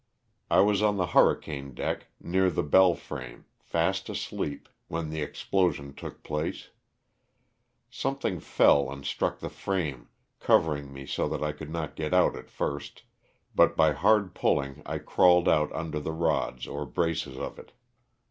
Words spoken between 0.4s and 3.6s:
I was on the hurricane deck, near the bell frame,